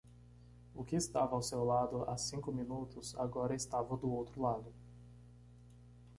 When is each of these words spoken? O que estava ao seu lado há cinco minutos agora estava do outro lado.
O 0.73 0.83
que 0.83 0.95
estava 0.95 1.35
ao 1.35 1.43
seu 1.43 1.63
lado 1.63 2.09
há 2.09 2.17
cinco 2.17 2.51
minutos 2.51 3.13
agora 3.19 3.53
estava 3.53 3.95
do 3.95 4.09
outro 4.11 4.41
lado. 4.41 4.73